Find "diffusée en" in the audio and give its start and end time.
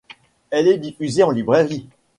0.79-1.29